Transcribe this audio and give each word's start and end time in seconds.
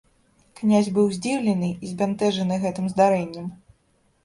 Князь 0.61 0.89
быў 0.95 1.05
здзіўлены 1.17 1.69
і 1.77 1.85
збянтэжаны 1.91 2.59
гэтым 2.67 2.91
здарэннем. 2.95 3.45